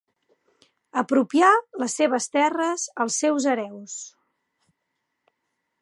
Apropià 1.01 1.51
les 1.83 1.97
seves 2.01 2.27
terres 2.37 2.87
als 3.05 3.21
seus 3.25 3.49
hereus. 3.53 3.97